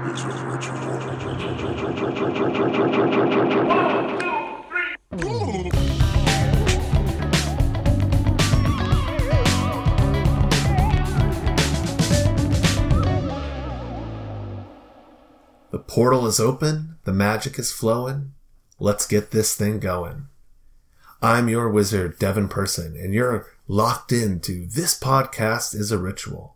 [0.00, 0.12] The
[15.86, 18.34] portal is open, the magic is flowing.
[18.78, 20.28] Let's get this thing going.
[21.20, 26.54] I'm your wizard, Devin Person, and you're locked into This Podcast is a Ritual.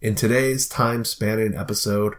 [0.00, 2.14] In today's time spanning episode,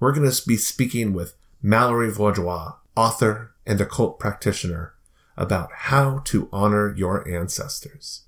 [0.00, 4.94] we're going to be speaking with Mallorie Vaudoise, author and occult practitioner,
[5.36, 8.22] about how to honor your ancestors.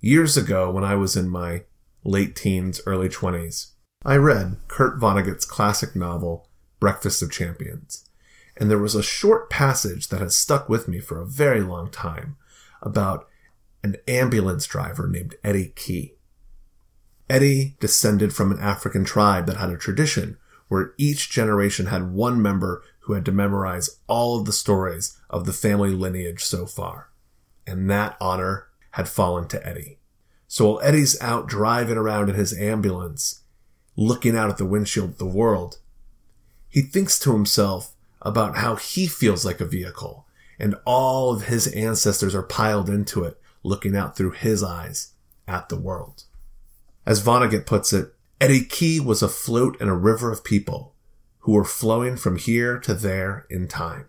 [0.00, 1.64] Years ago, when I was in my
[2.04, 3.72] late teens, early 20s,
[4.04, 8.08] I read Kurt Vonnegut's classic novel, Breakfast of Champions,
[8.56, 11.90] and there was a short passage that has stuck with me for a very long
[11.90, 12.36] time
[12.82, 13.26] about
[13.82, 16.15] an ambulance driver named Eddie Key.
[17.28, 20.38] Eddie descended from an African tribe that had a tradition
[20.68, 25.44] where each generation had one member who had to memorize all of the stories of
[25.44, 27.10] the family lineage so far.
[27.66, 29.98] And that honor had fallen to Eddie.
[30.48, 33.42] So while Eddie's out driving around in his ambulance,
[33.96, 35.78] looking out at the windshield of the world,
[36.68, 40.26] he thinks to himself about how he feels like a vehicle
[40.58, 45.12] and all of his ancestors are piled into it, looking out through his eyes
[45.46, 46.24] at the world.
[47.06, 50.94] As Vonnegut puts it, Eddie Key was afloat in a river of people
[51.40, 54.06] who were flowing from here to there in time.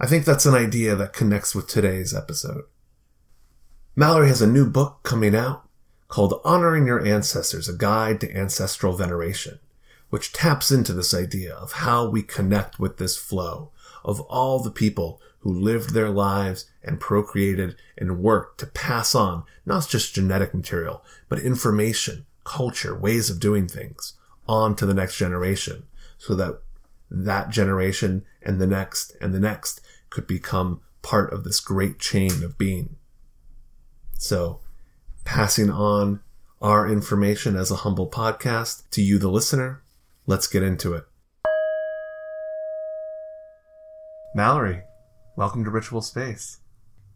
[0.00, 2.64] I think that's an idea that connects with today's episode.
[3.96, 5.68] Mallorie has a new book coming out
[6.08, 9.60] called Honoring Your Ancestors, a guide to ancestral veneration,
[10.10, 13.70] which taps into this idea of how we connect with this flow
[14.04, 19.44] of all the people who lived their lives and procreated and worked to pass on
[19.64, 24.14] not just genetic material, but information, culture, ways of doing things
[24.48, 25.84] on to the next generation
[26.18, 26.60] so that
[27.10, 32.42] that generation and the next and the next could become part of this great chain
[32.42, 32.96] of being.
[34.18, 34.60] So
[35.24, 36.20] passing on
[36.60, 39.82] our information as a humble podcast to you, the listener,
[40.26, 41.04] let's get into it.
[44.36, 44.82] Mallorie,
[45.36, 46.61] welcome to Ritual Space.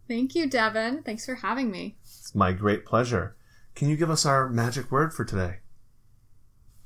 [0.09, 1.03] Thank you, Devin.
[1.03, 1.97] Thanks for having me.
[2.03, 3.37] It's my great pleasure.
[3.75, 5.59] Can you give us our magic word for today?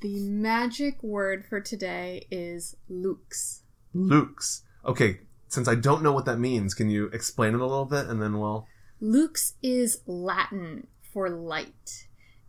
[0.00, 3.62] The magic word for today is lux.
[3.92, 4.62] Lux.
[4.84, 8.06] Okay, since I don't know what that means, can you explain it a little bit
[8.06, 8.66] and then we'll.
[9.00, 12.06] Lux is Latin for light,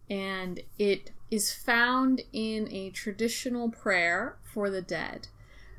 [0.09, 5.27] and it is found in a traditional prayer for the dead.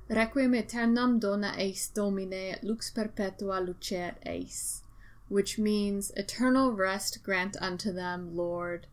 [0.08, 4.81] Requiem aeternam dona eis Domine, lux perpetua luceat eis,
[5.32, 8.86] which means eternal rest grant unto them, Lord,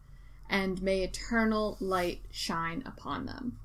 [0.50, 3.60] and may eternal light shine upon them.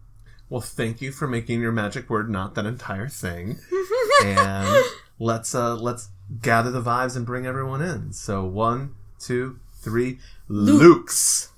[0.50, 3.60] Well, thank you for making your magic word not that entire thing.
[4.24, 4.84] and
[5.20, 6.08] let's uh let's
[6.42, 8.12] gather the vibes and bring everyone in.
[8.12, 10.18] So one, two, three,
[10.48, 11.52] Lux.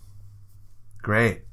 [1.03, 1.45] Great.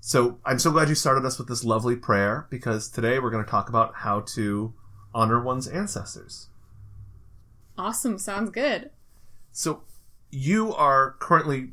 [0.00, 3.44] So I'm so glad you started us with this lovely prayer because today we're going
[3.44, 4.74] to talk about how to
[5.14, 6.49] honor one's ancestors.
[7.80, 8.18] Awesome.
[8.18, 8.90] Sounds good.
[9.52, 9.84] So
[10.30, 11.70] you are currently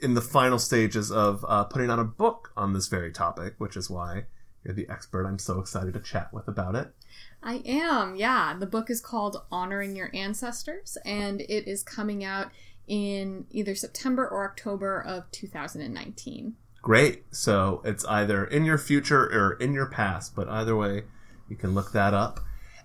[0.00, 3.76] in the final stages of uh, putting out a book on this very topic, which
[3.76, 4.24] is why
[4.64, 6.94] you're the expert I'm so excited to chat with about it.
[7.42, 8.56] I am, yeah.
[8.58, 12.50] The book is called Honoring Your Ancestors, and it is coming out
[12.86, 16.54] in either September or October of 2019.
[16.80, 17.24] Great.
[17.34, 21.02] So it's either in your future or in your past, but either way,
[21.50, 22.40] you can look that up.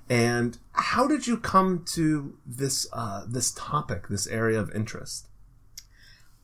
[0.09, 5.27] And how did you come to this uh, this topic, this area of interest?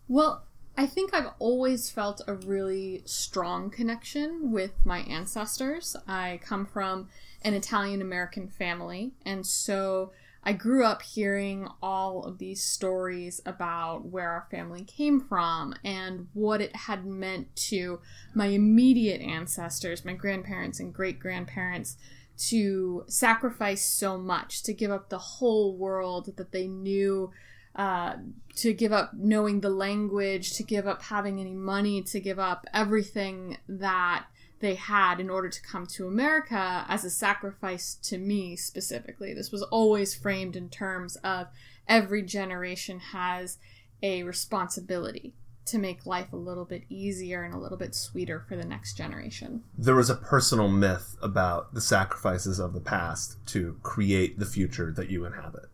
[0.08, 0.44] Well,
[0.78, 5.96] I think I've always felt a really strong connection with my ancestors.
[6.08, 7.10] I come from
[7.42, 10.12] an Italian American family, and so
[10.42, 16.28] I grew up hearing all of these stories about where our family came from and
[16.34, 18.00] what it had meant to
[18.34, 21.98] my immediate ancestors, my grandparents and great grandparents,
[22.40, 27.32] to sacrifice so much, to give up the whole world that they knew,
[27.76, 28.14] uh,
[28.56, 32.66] to give up knowing the language, to give up having any money, to give up
[32.74, 34.26] everything that
[34.60, 39.34] they had in order to come to America as a sacrifice to me specifically.
[39.34, 41.48] This was always framed in terms of
[41.88, 43.58] every generation has
[44.02, 45.34] a responsibility
[45.70, 48.96] to make life a little bit easier and a little bit sweeter for the next
[48.96, 49.64] generation.
[49.78, 54.92] There was a personal myth about the sacrifices of the past to create the future
[54.92, 55.66] that you inhabit.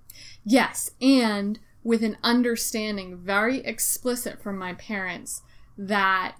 [0.43, 5.41] Yes, and with an understanding very explicit from my parents
[5.77, 6.35] that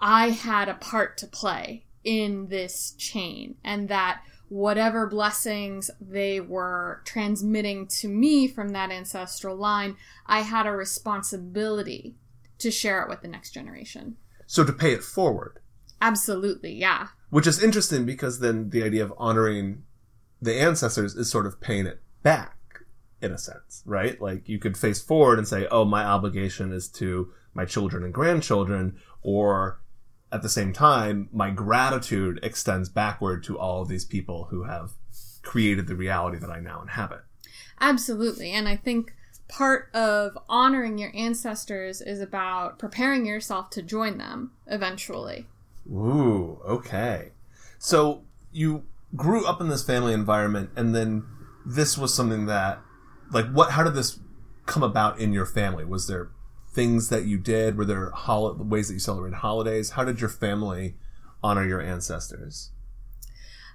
[0.00, 7.00] I had a part to play in this chain and that whatever blessings they were
[7.04, 9.96] transmitting to me from that ancestral line,
[10.26, 12.16] I had a responsibility
[12.62, 14.16] to share it with the next generation.
[14.46, 15.60] So to pay it forward.
[16.00, 17.08] Absolutely, yeah.
[17.30, 19.84] Which is interesting because then the idea of honoring
[20.40, 22.56] the ancestors is sort of paying it back
[23.20, 24.20] in a sense, right?
[24.20, 28.12] Like you could face forward and say, oh, my obligation is to my children and
[28.12, 29.80] grandchildren, or
[30.32, 34.90] at the same time, my gratitude extends backward to all of these people who have
[35.42, 37.20] created the reality that I now inhabit.
[37.80, 38.50] Absolutely.
[38.50, 39.14] And I think
[39.52, 45.46] part of honoring your ancestors is about preparing yourself to join them eventually.
[45.86, 47.32] Ooh, okay.
[47.78, 48.84] So you
[49.14, 51.24] grew up in this family environment and then
[51.66, 52.80] this was something that
[53.30, 54.18] like what how did this
[54.64, 55.84] come about in your family?
[55.84, 56.30] Was there
[56.72, 57.76] things that you did?
[57.76, 59.90] Were there hol- ways that you celebrated holidays?
[59.90, 60.94] How did your family
[61.42, 62.70] honor your ancestors?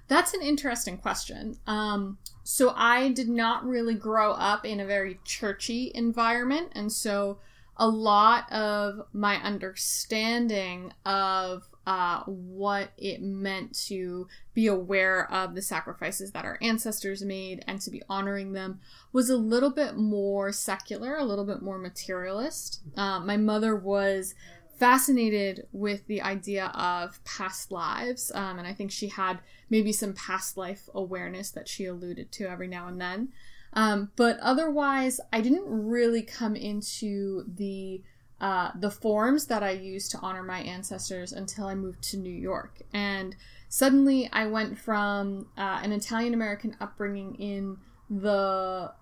[0.08, 1.58] That's an interesting question.
[1.66, 7.38] Um, so I did not really grow up in a very churchy environment, and so
[7.76, 15.62] a lot of my understanding of uh, what it meant to be aware of the
[15.62, 18.80] sacrifices that our ancestors made and to be honoring them
[19.12, 22.80] was a little bit more secular, a little bit more materialist.
[22.96, 24.34] Uh, my mother was
[24.78, 29.40] fascinated with the idea of past lives, um, and I think she had
[29.70, 33.28] maybe some past life awareness that she alluded to every now and then.
[33.72, 38.02] Um, but otherwise, I didn't really come into the
[38.40, 42.32] uh, the forms that I used to honor my ancestors until I moved to New
[42.32, 42.82] York.
[42.92, 43.34] And
[43.68, 47.78] suddenly I went from uh, an Italian American upbringing in
[48.08, 48.92] the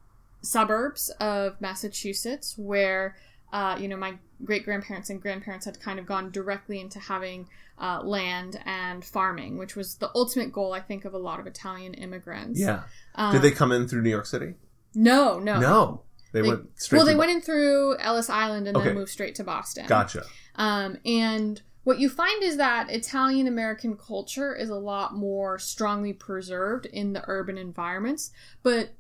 [0.41, 3.17] suburbs of Massachusetts, where,
[3.53, 7.49] uh, you know, my great grandparents and grandparents had kind of gone directly into having
[7.79, 11.47] uh, land and farming, which was the ultimate goal, I think, of a lot of
[11.47, 12.61] Italian immigrants.
[12.61, 12.83] Yeah.
[13.15, 14.55] Um, Did they come in through New York City?
[14.95, 15.61] No, no.
[15.61, 16.03] No.
[16.33, 16.99] They, they went straight.
[16.99, 18.87] Well, they went in through Ellis Island and okay.
[18.87, 19.87] then moved straight to Boston.
[19.87, 20.25] Gotcha.
[20.57, 26.13] Um, and what you find is that Italian American culture is a lot more strongly
[26.13, 28.91] preserved in the urban environments, but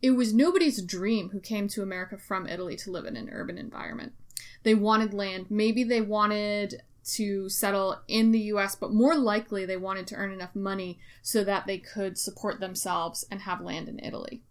[0.00, 3.58] it was nobody's dream who came to America from Italy to live in an urban
[3.58, 4.12] environment.
[4.62, 5.46] They wanted land.
[5.50, 6.82] Maybe they wanted
[7.14, 11.44] to settle in the US, but more likely they wanted to earn enough money so
[11.44, 14.42] that they could support themselves and have land in Italy.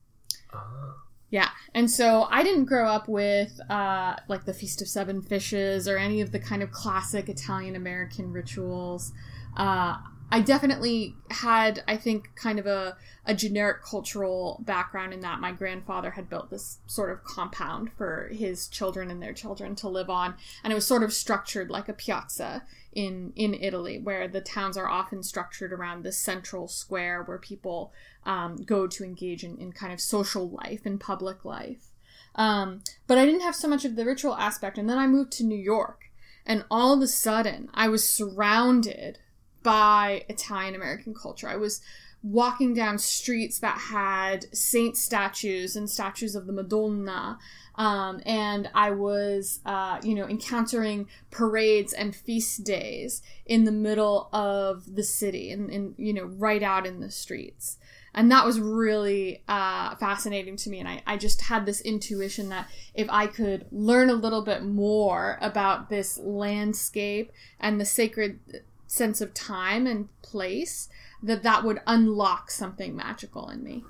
[0.53, 0.93] Uh.
[1.29, 5.87] Yeah, and so I didn't grow up with uh, like the Feast of Seven Fishes
[5.87, 9.11] or any of the kind of classic Italian American rituals.
[9.57, 9.97] Uh,
[10.31, 15.51] I definitely had, I think, kind of a, a generic cultural background in that my
[15.51, 20.09] grandfather had built this sort of compound for his children and their children to live
[20.09, 22.63] on, and it was sort of structured like a piazza
[22.93, 27.91] in in Italy, where the towns are often structured around the central square where people
[28.25, 31.91] um, go to engage in, in kind of social life and public life.
[32.35, 35.31] Um, but I didn't have so much of the ritual aspect, and then I moved
[35.33, 36.11] to New York,
[36.45, 39.19] and all of a sudden I was surrounded
[39.63, 41.49] by Italian American culture.
[41.49, 41.81] I was
[42.25, 47.37] walking down streets that had saint statues and statues of the Madonna.
[47.75, 54.29] Um, and I was, uh, you know, encountering parades and feast days in the middle
[54.33, 57.77] of the city and, and you know, right out in the streets.
[58.15, 60.79] And that was really uh, fascinating to me.
[60.79, 64.63] And I, I just had this intuition that if I could learn a little bit
[64.63, 68.39] more about this landscape and the sacred
[68.87, 70.87] sense of time and place
[71.25, 73.83] that that would unlock something magical in me.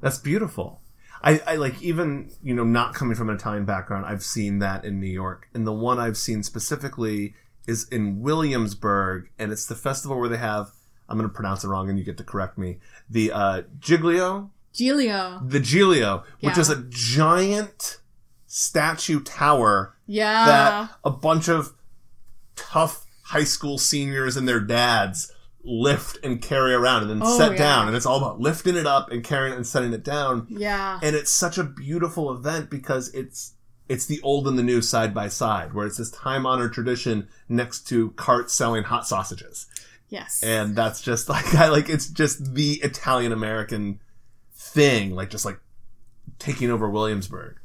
[0.00, 0.80] That's beautiful.
[1.22, 4.84] I, I like even you know not coming from an italian background i've seen that
[4.84, 5.48] in new york.
[5.54, 7.34] And the one i've seen specifically
[7.66, 10.72] is in williamsburg and it's the festival where they have
[11.08, 14.50] i'm going to pronounce it wrong and you get to correct me the uh giglio?
[14.72, 15.40] Giglio.
[15.42, 16.60] The giglio which yeah.
[16.60, 17.98] is a giant
[18.46, 20.44] statue tower yeah.
[20.44, 21.72] that a bunch of
[22.56, 25.32] tough high school seniors and their dads
[25.66, 27.58] lift and carry around and then oh, set yeah.
[27.58, 30.46] down and it's all about lifting it up and carrying it and setting it down
[30.48, 33.54] yeah and it's such a beautiful event because it's
[33.88, 37.28] it's the old and the new side by side where it's this time honored tradition
[37.48, 39.66] next to carts selling hot sausages
[40.08, 40.40] Yes.
[40.42, 44.00] and that's just like I like it's just the Italian American
[44.54, 45.58] thing, like just like
[46.38, 47.56] taking over Williamsburg.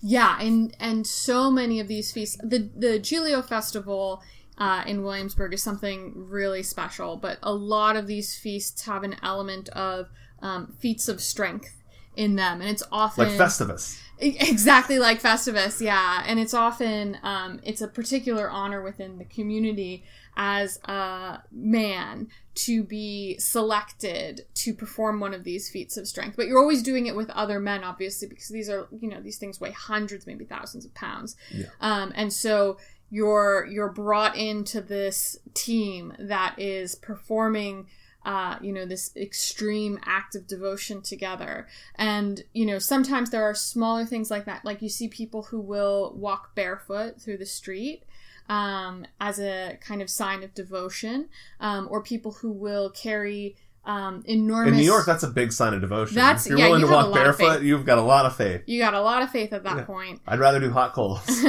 [0.00, 2.36] Yeah, and and so many of these feasts.
[2.42, 4.22] The the Giglio Festival
[4.62, 9.16] uh, in Williamsburg is something really special, but a lot of these feasts have an
[9.22, 10.08] element of
[10.40, 11.82] um, feats of strength
[12.14, 13.98] in them, and it's often Like Festivus.
[14.20, 20.04] Exactly like Festivus, yeah, and it's often um, it's a particular honor within the community
[20.36, 26.36] as a man to be selected to perform one of these feats of strength.
[26.36, 29.38] But you're always doing it with other men, obviously, because these are you know these
[29.38, 31.66] things weigh hundreds, maybe thousands of pounds, Yeah.
[31.80, 32.76] um, and so
[33.12, 37.86] you're you're brought into this team that is performing
[38.24, 41.66] uh, you know, this extreme act of devotion together.
[41.96, 44.64] And, you know, sometimes there are smaller things like that.
[44.64, 48.04] Like you see people who will walk barefoot through the street
[48.48, 54.22] um, as a kind of sign of devotion, um, or people who will carry um,
[54.26, 54.72] enormous.
[54.72, 56.14] In New York, that's a big sign of devotion.
[56.14, 58.62] That's- if you're yeah, willing you to walk barefoot, you've got a lot of faith.
[58.66, 59.84] you got a lot of faith at that Yeah.
[59.84, 60.20] point.
[60.26, 61.20] I'd rather do hot coals.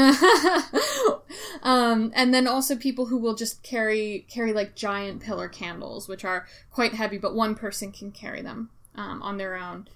[1.64, 6.26] um, and then also people who will just carry carry like giant pillar candles, which
[6.26, 9.88] are quite heavy, but one person can carry them um, on their own.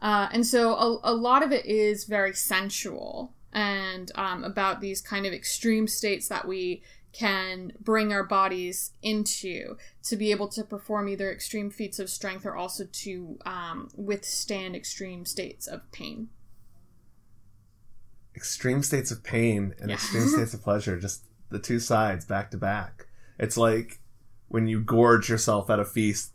[0.00, 5.00] Uh, and so a, a lot of it is very sensual and um, about these
[5.00, 6.82] kind of extreme states that we
[7.16, 12.44] can bring our bodies into to be able to perform either extreme feats of strength
[12.44, 16.28] or also to um, withstand extreme states of pain.
[18.34, 19.94] extreme states of pain and Yeah.
[19.94, 23.06] extreme states of pleasure, just the two sides back to back.
[23.38, 24.00] It's like
[24.48, 26.32] when you gorge yourself at a feast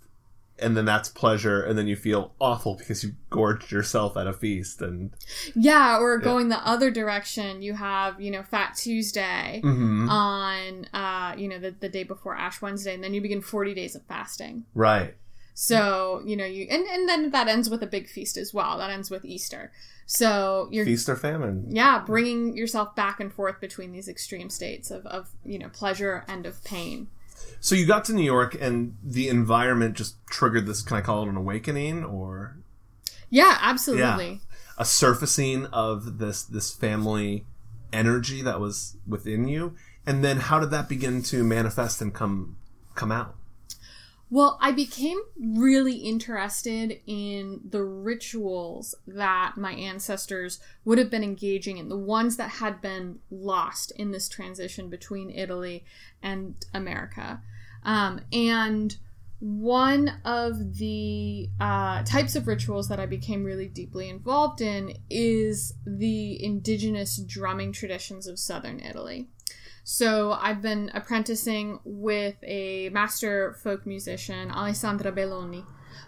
[0.62, 4.34] and then that's pleasure and then you feel awful because you gorged yourself at a
[4.34, 5.12] feast and
[5.56, 10.10] Yeah, or going the other direction, you have, you know, Fat Tuesday Mhm.
[10.10, 13.74] on, uh, you know, the, the day before Ash Wednesday, and then you begin 40
[13.74, 14.66] days of fasting.
[14.74, 15.16] right.
[15.54, 18.78] So, you know, you, and, and then that ends with a big feast as well.
[18.78, 19.72] That ends with Easter.
[20.08, 21.66] So you're, Feast or famine.
[21.70, 26.24] yeah, bringing yourself back and forth between these extreme states of, of, you know, pleasure
[26.28, 27.10] and of pain.
[27.60, 31.24] So you got to New York and the environment just triggered this can I call
[31.24, 32.58] it an awakening or
[33.30, 34.42] Yeah, absolutely.
[34.78, 37.46] a surfacing of this this family
[37.94, 39.76] energy that was within you?
[40.06, 42.58] And then how did that begin to manifest and come
[42.96, 43.36] come out?
[44.34, 51.78] Well, I became really interested in the rituals that my ancestors would have been engaging
[51.78, 55.84] in, the ones that had been lost in this transition between Italy
[56.24, 57.42] and America.
[57.84, 58.96] Um, and
[59.42, 65.74] one of the uh, types of rituals that I became really deeply involved in is
[65.86, 69.28] the indigenous drumming traditions of southern Italy.
[69.84, 75.66] So I've been apprenticing with a master folk musician, Alessandra Belloni,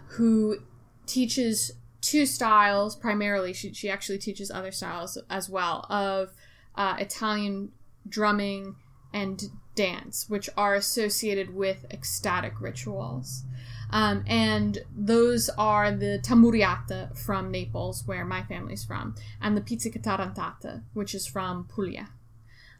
[0.08, 0.58] who
[1.06, 3.52] teaches two styles primarily.
[3.52, 6.32] She, she actually teaches other styles as well of
[6.74, 7.72] uh, Italian
[8.08, 8.76] drumming
[9.12, 9.42] and
[9.74, 13.44] dance, which are associated with ecstatic rituals.
[13.90, 20.00] Um, and those are the tammurriata from Naples, where my family's from, and the pizzica
[20.02, 22.08] tarantata, which is from Puglia.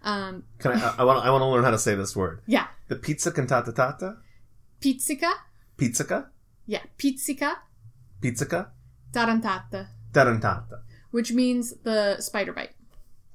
[0.05, 0.95] Um, Can I?
[0.99, 1.25] I, want.
[1.25, 2.41] I want to learn how to say this word.
[2.47, 4.19] yeah, The pizza cantata tata,
[4.81, 5.33] pizzica,
[5.79, 6.27] pizzica,
[6.67, 7.57] yeah, pizzica
[8.21, 8.69] pizzica,
[9.13, 10.83] tarantata, tarantata.
[11.11, 12.73] which means the spider bite,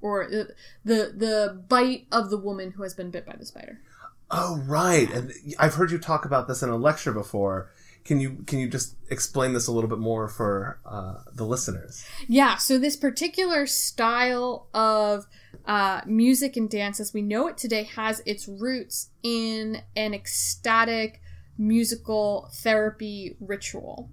[0.01, 0.53] or the,
[0.85, 3.79] the the bite of the woman who has been bit by the spider.
[4.31, 5.09] Oh, right.
[5.11, 7.71] And I've heard you talk about this in a lecture before.
[8.05, 12.03] Can you can you just explain this a little bit more for uh, the listeners?
[12.27, 15.27] Yeah, so this particular style of
[15.65, 21.21] uh, music and dance, as we know it today, has its roots in an ecstatic
[21.57, 24.09] musical therapy ritual.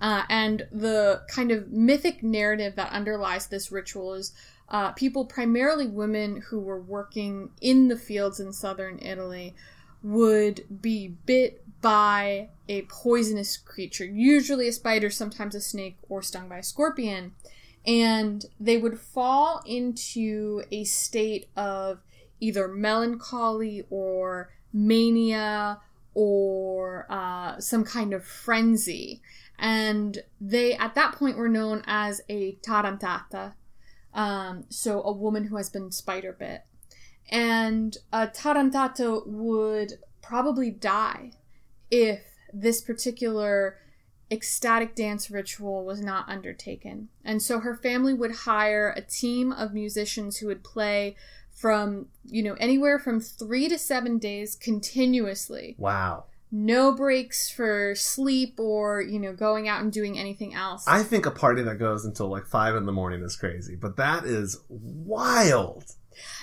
[0.00, 4.32] Uh, and the kind of mythic narrative that underlies this ritual is
[4.70, 9.54] uh, people, primarily women who were working in the fields in southern Italy,
[10.02, 16.48] would be bit by a poisonous creature, usually a spider, sometimes a snake, or stung
[16.48, 17.32] by a scorpion.
[17.86, 22.00] And they would fall into a state of
[22.38, 25.80] either melancholy or mania
[26.14, 29.22] or uh, some kind of frenzy.
[29.58, 33.54] And they, at that point, were known as a tarantata.
[34.12, 36.62] Um, so a woman who has been spider bit.
[37.30, 41.32] And uh, a tarantata would probably die
[41.90, 42.20] if
[42.52, 43.78] this particular
[44.30, 47.08] ecstatic dance ritual was not undertaken.
[47.24, 51.16] And so her family would hire a team of musicians who would play
[51.52, 56.24] from, you know, anywhere from three to seven days continuously Wow.
[56.52, 60.84] no breaks for sleep or you know going out and doing anything else.
[60.88, 63.96] I think a party that goes until like five in the morning is crazy, but
[63.96, 65.84] that is wild.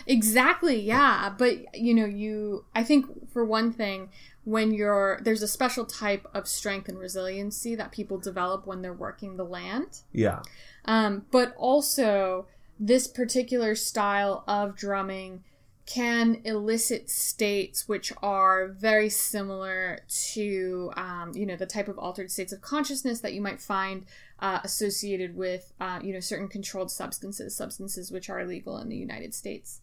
[0.06, 1.34] Exactly, yeah.
[1.38, 4.10] But you know, you I think for one thing,
[4.44, 8.94] when you're there's a special type of strength and resiliency that people develop when they're
[8.94, 10.02] working the land.
[10.12, 10.42] Yeah.
[10.86, 12.48] Um, but also
[12.80, 15.44] this particular style of drumming
[15.88, 20.00] can elicit states which are very similar
[20.34, 24.06] to um, you know the type of altered states of consciousness that you might find
[24.40, 28.98] uh, associated with uh, you know certain controlled substances substances which are illegal in the
[28.98, 29.80] united states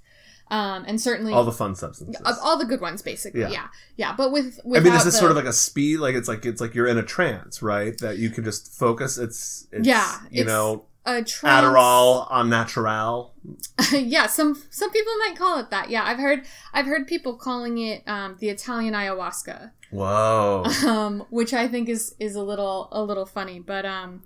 [0.51, 3.67] um, and certainly all the fun substances all the good ones basically yeah Yeah.
[3.97, 6.01] yeah, but with I mean, is this the- sort of like a speed?
[6.01, 7.97] Like it's like it's like you're in a trance, right?
[7.99, 9.17] That you can just focus.
[9.17, 13.35] It's, it's Yeah, you it's know, a trance- Adderall on natural.
[13.93, 15.91] yeah, some some people might call it that.
[15.91, 16.43] Yeah, I've heard
[16.73, 20.65] I've heard people calling it um, the Italian ayahuasca, Whoa.
[20.87, 24.23] um, which I think is is a little a little funny, but um,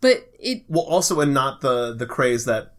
[0.00, 2.74] but it well, also, and not the the craze that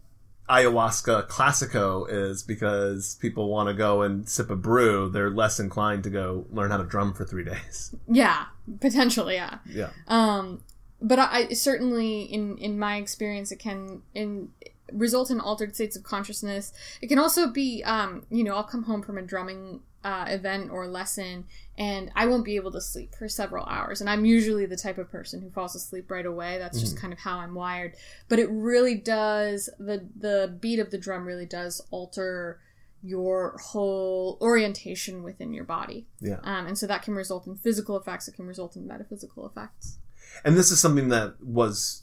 [0.48, 5.08] ayahuasca classico is because people want to go and sip a brew.
[5.08, 7.94] They're less inclined to go learn how to drum for three days.
[8.08, 8.44] yeah
[8.80, 9.90] potentially yeah Yeah.
[10.08, 10.62] um,
[11.02, 14.50] but I, I certainly in in my experience it can in
[14.92, 16.72] result in altered states of consciousness.
[17.00, 20.70] It can also be um, you know I'll come home from a drumming uh, event
[20.70, 21.44] or lesson
[21.78, 24.00] and I won't be able to sleep for several hours.
[24.00, 26.58] And I'm usually the type of person who falls asleep right away.
[26.58, 27.94] That's just kind of how I'm wired.
[28.28, 32.60] But it really does the the beat of the drum really does alter
[33.02, 36.06] your whole orientation within your body.
[36.20, 36.38] Yeah.
[36.44, 38.28] Um, and so that can result in physical effects.
[38.28, 39.98] It can result in metaphysical effects.
[40.44, 42.02] And this is something that was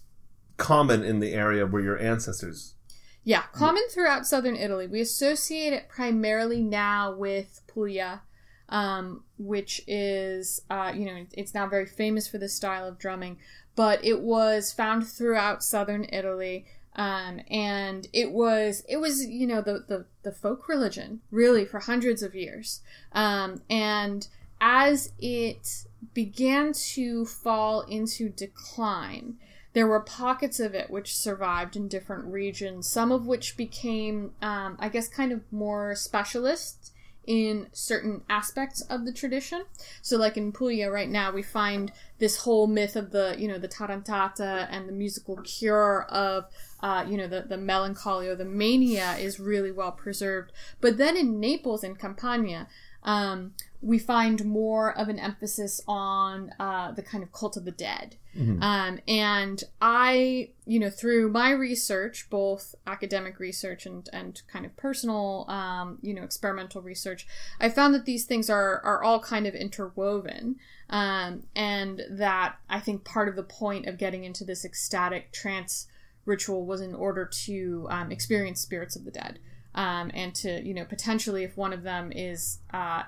[0.57, 2.75] common in the area where your ancestors.
[3.23, 4.87] Yeah, common throughout southern Italy.
[4.87, 8.21] We associate it primarily now with Puglia,
[8.69, 13.37] um, which is, uh, you know, it's now very famous for this style of drumming,
[13.75, 16.65] but it was found throughout southern Italy.
[16.95, 21.79] Um, and it was, it was, you know, the, the, the folk religion really for
[21.79, 22.81] hundreds of years.
[23.11, 24.27] Um, and
[24.59, 29.37] as it began to fall into decline,
[29.73, 34.77] there were pockets of it which survived in different regions, some of which became, um,
[34.79, 36.91] I guess, kind of more specialist
[37.27, 39.63] in certain aspects of the tradition.
[40.01, 43.59] So, like in Puglia right now, we find this whole myth of the, you know,
[43.59, 46.45] the tarantata and the musical cure of,
[46.81, 50.51] uh, you know, the, the melancholy or the mania is really well preserved.
[50.81, 52.67] But then in Naples and Campania,
[53.03, 57.71] um, we find more of an emphasis on uh, the kind of cult of the
[57.71, 58.17] dead.
[58.61, 64.75] Um, and I, you know, through my research, both academic research and, and kind of
[64.75, 67.25] personal, um, you know, experimental research,
[67.59, 70.57] I found that these things are, are all kind of interwoven.
[70.89, 75.87] Um, and that I think part of the point of getting into this ecstatic trance
[76.25, 79.39] ritual was in order to um, experience spirits of the dead.
[79.75, 83.03] Um, and to, you know, potentially if one of them is uh,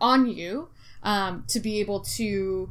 [0.00, 0.68] on you,
[1.02, 2.70] um, to be able to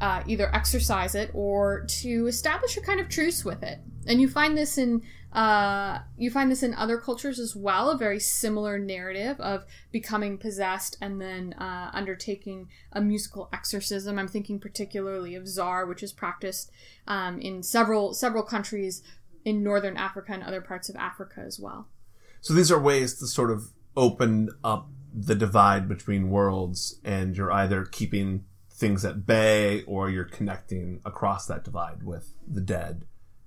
[0.00, 3.78] uh, either exercise it or to establish a kind of truce with it.
[4.06, 7.90] And you find this in uh, you find this in other cultures as well.
[7.90, 14.16] A very similar narrative of becoming possessed and then uh, undertaking a musical exorcism.
[14.16, 16.70] I'm thinking particularly of Zar, which is practiced
[17.08, 19.02] um, in several several countries
[19.44, 21.88] in northern Africa and other parts of Africa as well.
[22.40, 27.52] So these are ways to sort of open up the divide between worlds, and you're
[27.52, 33.06] either keeping things at bay or you're connecting across that divide with the dead,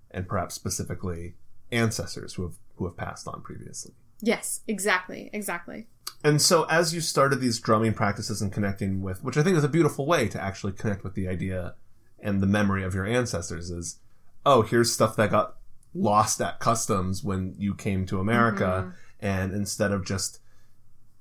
[0.10, 1.36] and perhaps specifically
[1.71, 3.93] ancestors who have who have passed on previously.
[4.21, 5.88] Yes, exactly, exactly.
[6.23, 9.63] And so, as you started these drumming practices and connecting with, which I think is
[9.63, 11.75] a beautiful way to actually connect with the idea
[12.19, 13.99] and the memory of your ancestors, is
[14.45, 15.58] oh, here's stuff that got
[15.93, 19.25] lost at customs when you came to America, mm-hmm.
[19.25, 20.39] and instead of just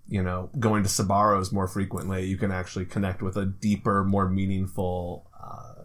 [0.09, 4.29] you know going to Sbarro's more frequently, you can actually connect with a deeper, more
[4.29, 5.85] meaningful uh,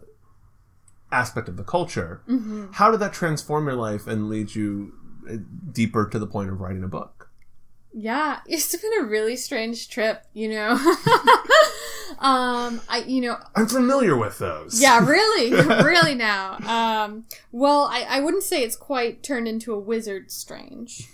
[1.10, 2.22] aspect of the culture.
[2.72, 4.92] How did that transform your life and lead you
[5.30, 5.36] uh,
[5.72, 7.30] deeper to the point of writing a book?
[7.94, 10.70] Yeah, it's been a really strange trip, you know.
[12.18, 14.80] um, I, you know, I'm familiar with those.
[14.80, 15.50] yeah, really,
[15.84, 16.56] really now.
[16.66, 21.06] Um, well, I, I wouldn't say it's quite turned into a wizard strange.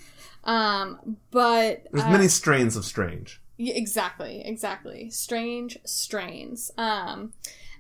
[0.49, 3.39] Um, but There's uh, many strains of strange.
[3.59, 5.11] Yeah, exactly, exactly.
[5.11, 6.71] Strange strains.
[6.79, 7.35] Um,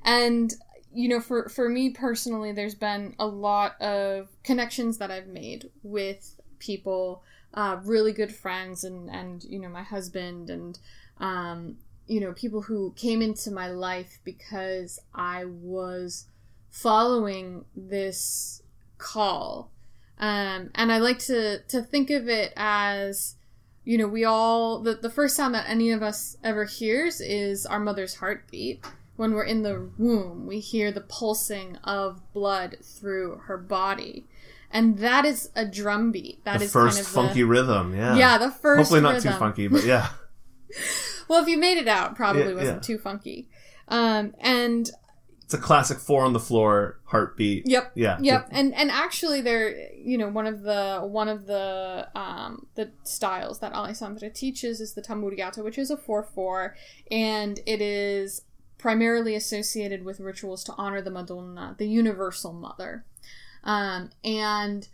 [0.05, 0.53] and
[0.93, 5.71] you know, for for me personally, there's been a lot of connections that I've made
[5.83, 7.23] with people,
[7.55, 10.79] uh, really good friends, and and you know, my husband, and
[11.21, 16.27] um, you know, people who came into my life because I was
[16.69, 18.63] following this
[18.99, 19.71] call.
[20.19, 23.37] Um, and I like to, to think of it as,
[23.85, 27.65] you know, we all, the, the first sound that any of us ever hears is
[27.67, 28.85] our mother's heartbeat.
[29.17, 34.27] When we're in the womb, we hear the pulsing of blood through her body.
[34.71, 36.45] And that is a drum beat.
[36.45, 38.17] That the is first kind of funky the, rhythm, yeah.
[38.17, 39.33] Yeah, the first Hopefully not rhythm.
[39.33, 40.09] too funky, but yeah.
[41.29, 42.81] Well, if you made it out, probably Yeah, wasn't yeah.
[42.81, 43.49] too funky.
[43.89, 44.91] Um, and
[45.49, 47.67] It's a classic four on the floor heartbeat.
[47.67, 47.93] Yep.
[47.95, 48.19] Yeah.
[48.21, 52.91] Yep, and and actually, they're you know one of the one of the um the
[53.03, 56.77] styles that Alessandra teaches is the tamburiato, which is a four four,
[57.11, 58.43] and it is
[58.77, 63.07] primarily associated with rituals to honor the Madonna, the Universal Mother,
[63.65, 64.87] um, and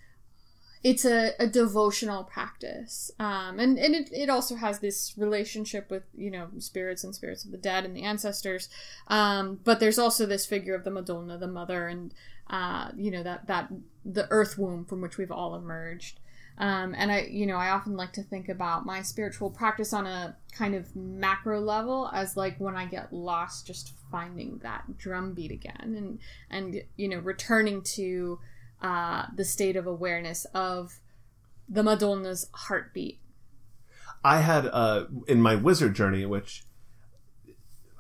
[0.84, 3.10] it's a, a devotional practice.
[3.18, 7.44] Um, and, and it, it also has this relationship with you know spirits and spirits
[7.44, 8.68] of the dead and the ancestors.
[9.08, 12.12] Um, but there's also this figure of the madonna the mother and
[12.50, 13.72] uh, you know that that
[14.04, 16.20] the earth womb from which we've all emerged.
[16.56, 20.06] Um, and i you know i often like to think about my spiritual practice on
[20.06, 25.32] a kind of macro level as like when i get lost just finding that drum
[25.32, 26.18] beat again and
[26.50, 28.38] and you know returning to
[28.82, 31.00] uh, the state of awareness of
[31.68, 33.20] the Madonna's heartbeat.
[34.22, 36.64] I had uh in my wizard journey, which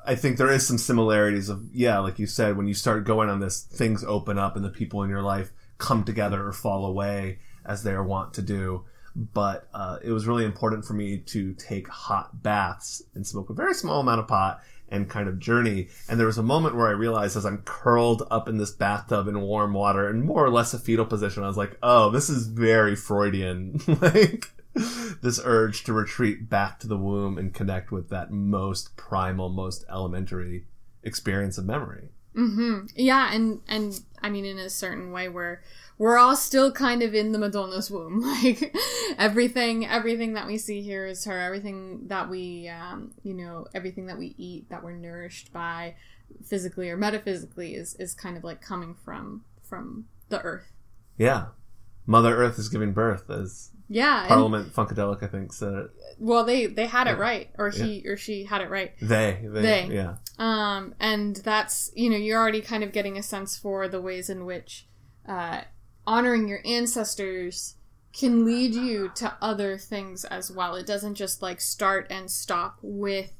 [0.06, 3.28] I think there is some similarities of yeah, like you said, when you start going
[3.28, 6.86] on this, things open up and the people in your life come together or fall
[6.86, 8.84] away as they are wont to do.
[9.16, 13.54] But uh, it was really important for me to take hot baths and smoke a
[13.54, 15.88] very small amount of pot and kind of journey.
[16.08, 19.28] And there was a moment where I realized as I'm curled up in this bathtub
[19.28, 22.28] in warm water in more or less a fetal position, I was like, oh, this
[22.28, 23.80] is very Freudian.
[24.00, 24.52] like
[25.22, 29.84] this urge to retreat back to the womb and connect with that most primal, most
[29.88, 30.66] elementary
[31.02, 32.08] experience of memory.
[32.36, 32.86] Mm-hmm.
[32.96, 35.60] Yeah, and and I mean, in a certain way, we're
[35.98, 38.22] we're all still kind of in the Madonna's womb.
[38.44, 38.74] Like
[39.16, 41.40] everything, everything that we see here is her.
[41.40, 45.94] Everything that we, um, you know, everything that we eat, that we're nourished by,
[46.44, 50.72] physically or metaphysically, is is kind of like coming from from the earth.
[51.16, 51.46] Yeah.
[52.06, 55.90] Mother Earth is giving birth, as Yeah, and, Parliament Funkadelic, I think, said it.
[56.18, 58.92] well, they they had it right, or he or she had it right.
[59.00, 59.86] They, they, They.
[59.92, 60.16] yeah.
[60.38, 64.28] Um, and that's, you know, you're already kind of getting a sense for the ways
[64.28, 64.86] in which
[65.28, 65.62] uh,
[66.06, 67.76] honoring your ancestors
[68.12, 70.74] can lead you to other things as well.
[70.74, 73.32] It doesn't just like start and stop with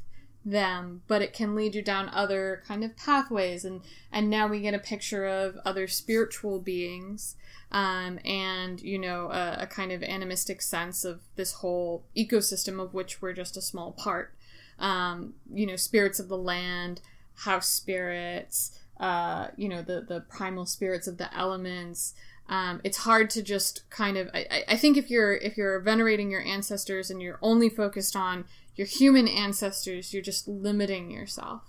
[0.45, 3.65] them, but it can lead you down other kind of pathways.
[3.65, 7.37] And, and now we get a picture of other spiritual beings.
[7.75, 12.95] Um, and you know a, a kind of animistic sense of this whole ecosystem of
[12.95, 14.33] which we're just a small part
[14.79, 17.01] um, you know, spirits of the land,
[17.47, 22.15] house spirits, uh, you know, the the primal spirits of the elements.
[22.49, 24.29] Um, it's hard to just kind of.
[24.35, 28.17] I, I- I think if you're if you're venerating your ancestors and you're only focused
[28.17, 28.45] on
[28.77, 31.63] your human ancestors, you're just limiting yourself.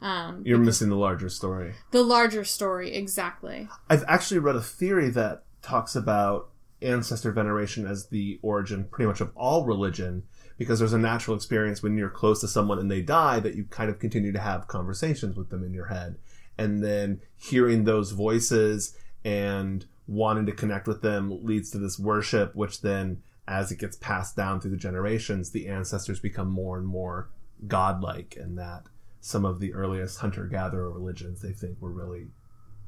[0.00, 1.74] Um, You're missing the larger story.
[1.92, 3.68] the larger story, exactly.
[3.90, 6.50] I've actually read a theory that talks about
[6.82, 10.24] ancestor veneration as the origin pretty much of all religion
[10.58, 13.64] because there's a natural experience when you're close to someone and they die that you
[13.64, 16.16] kind of continue to have conversations with them in your head.
[16.58, 22.54] And then hearing those voices and wanting to connect with them leads to this worship
[22.54, 26.86] which then as it gets passed down through the generations the ancestors become more and
[26.86, 27.30] more
[27.68, 28.82] godlike and that
[29.20, 32.26] some of the earliest hunter-gatherer religions they think were really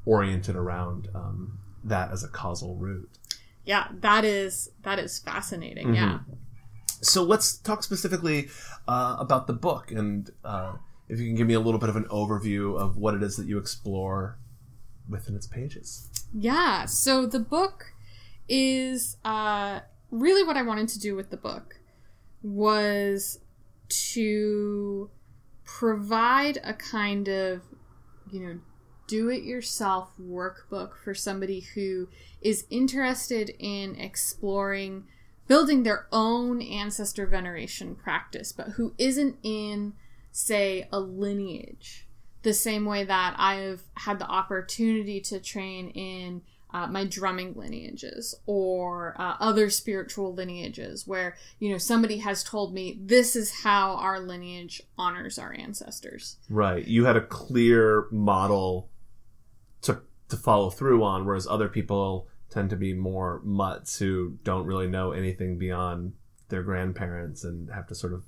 [0.05, 3.09] oriented around um, that as a causal root.
[3.65, 5.95] Yeah, that is that is fascinating.
[5.95, 6.21] Yeah.
[7.01, 8.49] So let's talk specifically
[8.89, 10.75] uh, about the book, and uh,
[11.09, 13.37] if you can give me a little bit of an overview of what it is
[13.37, 14.39] that you explore
[15.09, 16.09] within its pages.
[16.33, 17.93] Yeah, so the book
[18.49, 21.77] is uh, really what I wanted to do with the book
[22.43, 23.39] was
[23.89, 25.11] to
[25.65, 27.63] provide a kind of,
[28.31, 28.59] you know,
[29.07, 32.09] do it yourself workbook for somebody who
[32.41, 35.05] is interested in exploring
[35.47, 39.93] building their own ancestor veneration practice, but who isn't in,
[40.33, 42.07] say, a lineage
[42.45, 48.35] the same way that I've had the opportunity to train in uh, my drumming lineages
[48.47, 53.95] or uh, other spiritual lineages where, you know, somebody has told me this is how
[53.95, 56.37] our lineage honors our ancestors.
[56.51, 56.85] Right.
[56.87, 58.91] You had a clear model
[59.85, 64.67] to to follow through on, whereas other people tend to be more mutts who don't
[64.67, 66.13] really know anything beyond
[66.49, 68.25] their grandparents and have to sort of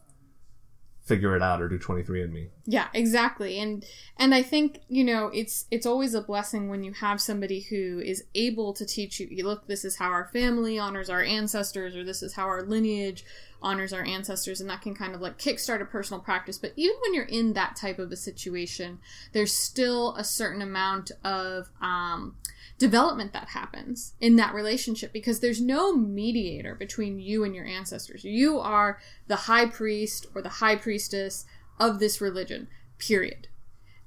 [1.06, 2.48] figure it out or do 23andme.
[2.64, 3.60] Yeah, exactly.
[3.60, 3.84] And
[4.16, 8.00] and I think, you know, it's it's always a blessing when you have somebody who
[8.04, 12.02] is able to teach you, look, this is how our family honors our ancestors or
[12.02, 13.24] this is how our lineage
[13.66, 16.56] honors our ancestors and that can kind of like kickstart a personal practice.
[16.56, 19.00] But even when you're in that type of a situation,
[19.32, 22.36] there's still a certain amount of um
[22.78, 28.22] development that happens in that relationship because there's no mediator between you and your ancestors.
[28.22, 31.46] You are the high priest or the high priestess
[31.80, 33.48] of this religion, period.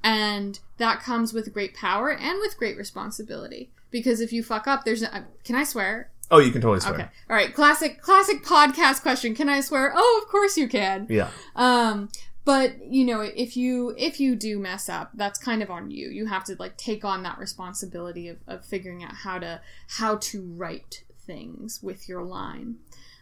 [0.04, 4.86] And that comes with great power and with great responsibility because if you fuck up,
[4.86, 5.10] there's no,
[5.44, 6.12] can I swear?
[6.32, 6.94] Oh, you can totally swear.
[6.94, 7.04] Okay.
[7.30, 7.54] All right.
[7.54, 9.34] Classic, classic podcast question.
[9.34, 9.94] Can I swear?
[9.96, 11.08] Oh, of course you can.
[11.10, 11.30] Yeah.
[11.56, 12.10] Um,
[12.50, 16.10] but you know if you if you do mess up that's kind of on you
[16.10, 20.16] you have to like take on that responsibility of, of figuring out how to how
[20.16, 22.78] to right things with your line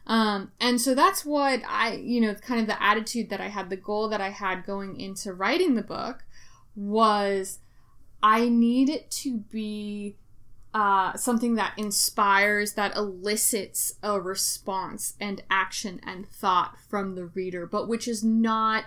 [0.06, 3.70] um, and so that's what i you know kind of the attitude that i had
[3.70, 6.24] the goal that i had going into writing the book
[6.74, 7.60] was
[8.24, 10.16] i need it to be
[10.78, 17.66] uh, something that inspires, that elicits a response and action and thought from the reader,
[17.66, 18.86] but which is not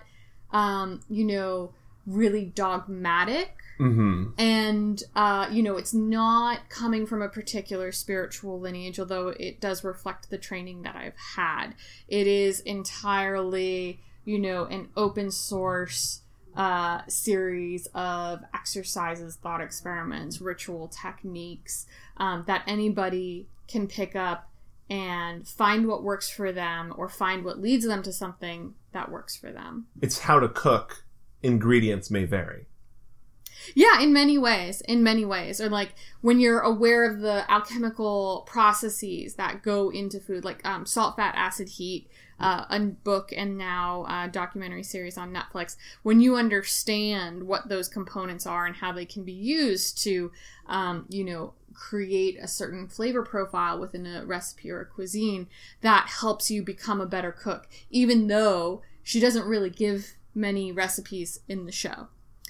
[0.53, 1.72] um, you know,
[2.07, 3.57] really dogmatic.
[3.81, 4.38] Mm-hmm.
[4.38, 9.83] And, uh, you know, it's not coming from a particular spiritual lineage, although it does
[9.83, 11.74] reflect the training that I've had.
[12.07, 16.20] It is entirely, you know, an open source
[16.61, 21.87] uh, series of exercises, thought experiments, ritual techniques
[22.18, 24.51] um, that anybody can pick up
[24.90, 29.35] and find what works for them or find what leads them to something that works
[29.35, 29.87] for them.
[30.03, 31.07] It's how to cook.
[31.42, 32.66] Ingredients may vary.
[33.75, 34.83] Yeah, in many ways.
[34.83, 35.62] In many ways.
[35.62, 40.85] Or like when you're aware of the alchemical processes that go into food, like um,
[40.85, 45.76] salt, fat, acid, heat, uh, a book and now a documentary series on Netflix.
[46.03, 50.33] When you understand what those components are and how they can be used to,
[50.66, 55.48] um, you know, create a certain flavor profile within a recipe or a cuisine
[55.81, 61.40] that helps you become a better cook, even though she doesn't really give many recipes
[61.48, 62.09] in the show.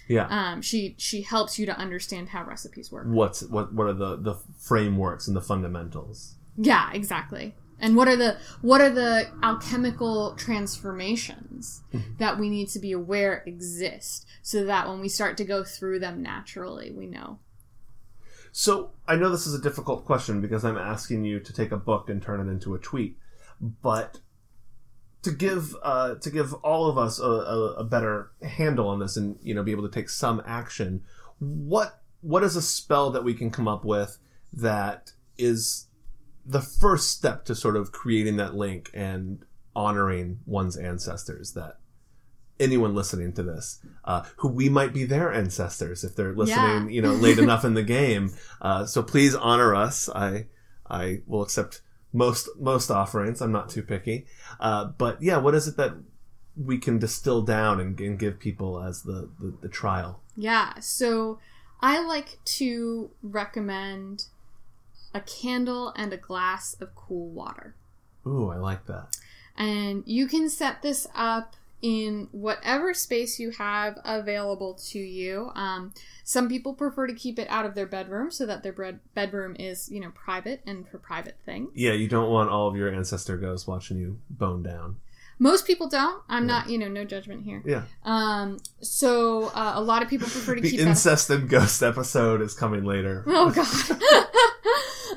[0.08, 0.26] Yeah.
[0.28, 3.06] Um, she she helps you to understand how recipes work.
[3.06, 6.34] What's what what are the the frameworks and the fundamentals?
[6.56, 7.54] Yeah, exactly.
[7.80, 11.50] And what are the what are the alchemical transformations
[11.92, 12.12] Mm-hmm.
[12.18, 15.98] that we need to be aware exist so that when we start to go through
[15.98, 17.40] them naturally, we know.
[18.52, 21.76] So I know this is a difficult question because I'm asking you to take a
[21.76, 23.16] book and turn it into a tweet,
[23.60, 24.20] but
[25.22, 29.16] to give uh, to give all of us a, a, a better handle on this
[29.16, 31.02] and you know be able to take some action,
[31.38, 34.18] what what is a spell that we can come up with
[34.52, 35.86] that is
[36.50, 39.44] the first step to sort of creating that link and
[39.76, 41.76] honoring one's ancestors that
[42.58, 46.88] anyone listening to this uh, who we might be their ancestors if they're listening Yeah.
[46.88, 48.32] you know late enough in the game.
[48.60, 50.08] Uh, so please honor us.
[50.08, 50.46] I
[50.88, 51.82] i will accept
[52.12, 53.40] most most offerings.
[53.40, 54.26] I'm not too picky.
[54.58, 55.92] Uh, but yeah what is it that
[56.56, 60.20] we can distill down and, and give people as the, the the trial?
[60.36, 61.38] Yeah, so
[61.80, 64.24] I like to recommend
[65.14, 67.74] a candle and a glass of cool water.
[68.26, 69.16] ooh i like that
[69.56, 75.50] And you can set this up in whatever space you have available to you.
[75.54, 75.92] Um,
[76.24, 79.56] some people prefer to keep it out of their bedroom so that their bed- bedroom
[79.58, 81.70] is, you know, private and for private things.
[81.74, 84.96] yeah you don't want all of your ancestor ghosts watching you bone down
[85.38, 86.22] Most people don't.
[86.28, 87.62] I'm not, you know, no judgment here.
[87.64, 90.76] yeah Um, so uh, a lot of people prefer to keep it.
[90.76, 93.24] the keep incest and ghost episode is coming later.
[93.26, 93.66] Oh God.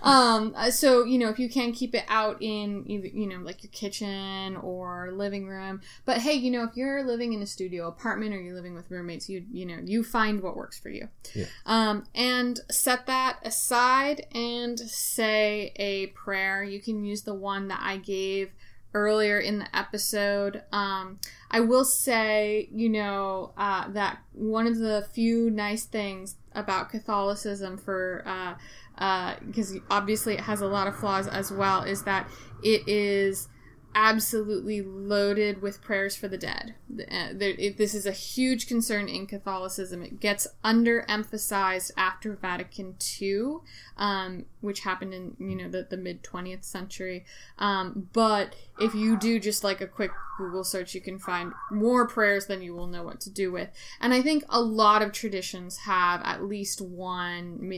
[0.09, 0.53] um.
[0.55, 3.63] uh, So you know, if you can keep it out in either you know like
[3.63, 7.87] your kitchen or living room, but hey, you know, if you're living in a studio
[7.87, 11.09] apartment or you're living with roommates, you you know you find what works for you.
[11.33, 11.45] Yeah.
[11.65, 12.05] Um.
[12.13, 16.63] And set that aside and say a prayer.
[16.63, 18.51] You can use the one that I gave
[18.93, 20.61] earlier in the episode.
[20.71, 26.89] Um, I will say, you know, uh, that one of the few nice things about
[26.89, 28.55] Catholicism for, uh,
[28.95, 32.29] because obviously it has a lot of flaws as well, is that
[32.61, 33.49] it is
[33.95, 36.75] absolutely loaded with prayers for the dead.
[36.91, 40.03] Uh, there, it, this is a huge concern in Catholicism.
[40.03, 43.57] It gets underemphasized after Vatican II,
[43.97, 47.25] um, which happened in you know the, the mid 20th century.
[47.59, 52.07] Um, but if you do just like a quick Google search, you can find more
[52.07, 53.69] prayers than you will know what to do with.
[53.99, 57.71] And I think a lot of traditions have at least one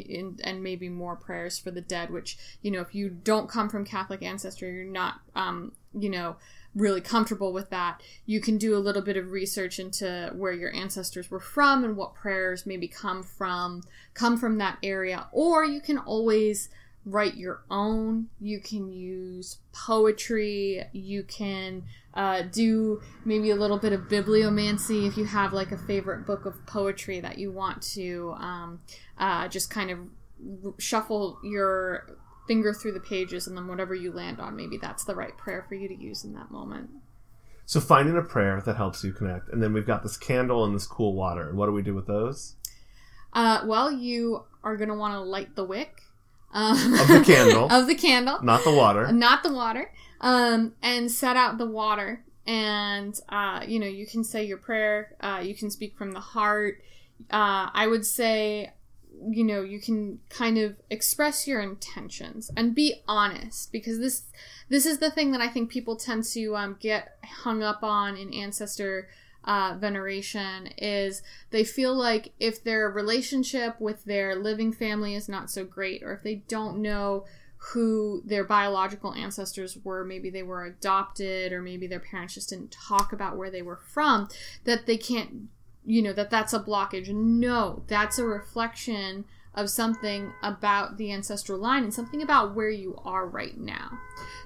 [0.44, 2.12] and maybe more prayers for the dead.
[2.12, 6.36] Which you know, if you don't come from Catholic ancestry, you're not um, you know
[6.76, 10.74] really comfortable with that, you can do a little bit of research into where your
[10.76, 13.82] ancestors were from and what prayers maybe come from
[14.14, 16.70] come from that area or you can always
[17.06, 18.28] write your own.
[18.42, 20.84] You can use poetry.
[20.92, 21.84] You can
[22.14, 26.46] uh, do maybe a little bit of bibliomancy if you have like a favorite book
[26.46, 28.82] of poetry that you want to um,
[29.18, 30.00] uh, just kind of
[30.80, 35.16] shuffle your finger through the pages and then whatever you land on, maybe that's the
[35.16, 36.90] right prayer for you to use in that moment.
[37.66, 40.76] So finding a prayer that helps you connect, and then we've got this candle and
[40.76, 41.50] this cool water.
[41.50, 42.56] And what do we do with those?
[43.34, 46.02] Uh, well, you are going to want to light the wick
[46.54, 47.68] um, Of the candle.
[47.72, 49.12] of the candle, Not the water.
[49.12, 52.24] not the water, um, and set out the water.
[52.48, 55.16] And uh, you know, you can say your prayer.
[55.20, 56.84] Uh, you can speak from the heart.
[57.32, 58.72] Uh, I would say,
[59.30, 64.24] you know, you can kind of express your intentions and be honest because this
[64.70, 68.18] this is the thing that I think people tend to um, get hung up on
[68.18, 69.08] in ancestor
[69.44, 75.52] uh, veneration is they feel like if their relationship with their living family is not
[75.52, 77.26] so great or if they don't know
[77.58, 82.72] who their biological ancestors were maybe they were adopted or maybe their parents just didn't
[82.72, 84.28] talk about where they were from
[84.66, 85.48] that they can't
[85.86, 87.10] you know that that's a blockage.
[87.10, 93.00] No that's a reflection of something about the ancestral line and something about where you
[93.06, 93.98] are right now.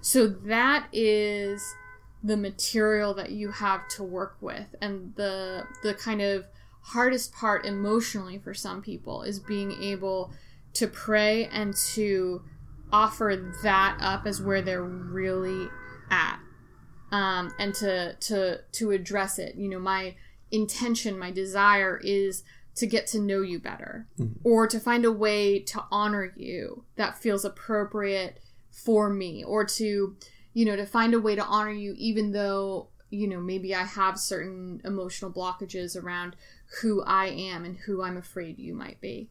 [0.02, 1.76] So that is
[2.24, 4.76] the material that you have to work with.
[4.82, 6.46] And the the kind of
[6.82, 10.32] hardest part emotionally for some people is being able
[10.74, 12.42] to pray and to
[12.92, 15.68] offer that up as where they're really
[16.10, 16.40] at
[17.12, 19.56] um, and to to to address it.
[19.56, 20.16] You know my
[20.52, 22.44] intention my desire is
[22.76, 24.08] to get to know you better
[24.44, 28.40] or to find a way to honor you that feels appropriate
[28.72, 30.16] for me or to
[30.54, 33.84] you know to find a way to honor you even though you know maybe i
[33.84, 36.36] have certain emotional blockages around
[36.82, 39.30] who i am and who i'm afraid you might be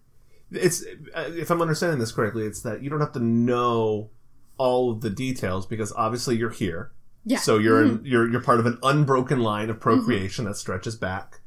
[0.50, 4.11] it's uh, if I'm understanding this correctly, it's that you don't have to know
[4.57, 6.92] all of the details because obviously you're here.
[7.28, 8.06] Yeah So you're in, mm-hmm.
[8.06, 9.82] you're you're part of an unbroken line of mm-hmm.
[9.82, 11.40] procreation that stretches back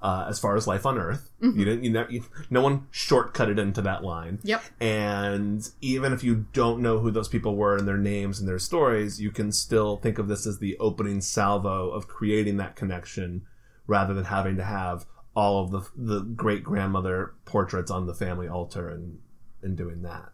[0.00, 1.30] uh, as far as life on Earth.
[1.42, 1.58] Mm-hmm.
[1.58, 4.38] You didn't you, know, you no one shortcutted into that line.
[4.42, 8.48] yep And even if you don't know who those people were and their names and
[8.48, 12.76] their stories, you can still think of this as the opening salvo of creating that
[12.76, 13.42] connection
[13.86, 18.48] rather than having to have all of the the great grandmother portraits on the family
[18.48, 19.18] altar and
[19.62, 20.30] and doing that.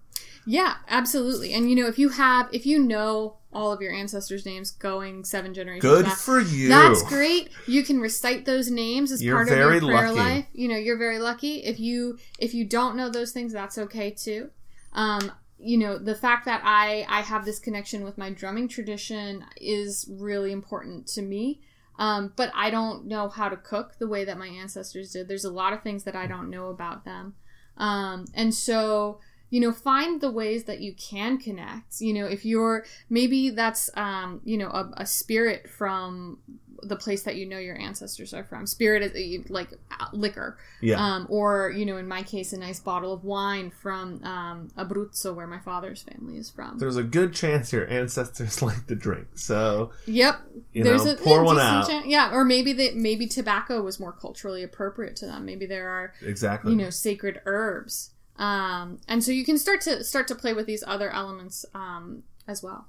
[0.47, 1.53] Yeah, absolutely.
[1.55, 5.25] And you know, if you have, if you know all of your ancestors' names going
[5.25, 6.69] seven generations Good back, for you.
[6.69, 7.51] that's great.
[7.67, 10.19] You can recite those names as You're part of your prayer lucky.
[10.19, 10.47] life.
[10.53, 11.59] You know, you're very lucky.
[11.65, 14.51] If you if you don't know those things, that's okay too.
[14.93, 19.45] Um, you know, the fact that I I have this connection with my drumming tradition
[19.57, 21.61] is really important to me.
[21.97, 25.29] Um, but I don't know how to cook the way that my ancestors did.
[25.29, 27.35] There's a lot of things that I don't know about them.
[27.77, 29.21] Um, and so,
[29.55, 32.01] you know, find the ways that you can connect.
[32.01, 36.39] You know, if you're maybe that's, um, you know, a, a spirit from
[36.83, 38.67] the place that you know your ancestors are from.
[38.67, 40.59] Spirit is like uh, liquor.
[40.83, 40.97] Yeah.
[41.03, 45.35] Um, or, you know, in my case, a nice bottle of wine from um, Abruzzo,
[45.35, 46.79] where my father's family is from.
[46.79, 49.29] There's a good chance your ancestors like to drink.
[49.37, 50.41] So, Yep.
[50.73, 51.89] you There's know, a pour yeah, one out.
[51.89, 55.47] chan- yeah, or maybe that maybe tobacco was more culturally appropriate to them.
[55.47, 56.73] Maybe there are Exactly.
[56.73, 60.67] you know sacred herbs, um, and so you can start to start to play with
[60.67, 62.89] these other elements um, as well.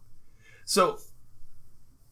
[0.65, 0.99] So